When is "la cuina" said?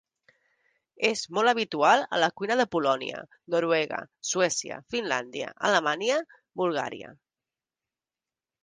2.23-2.57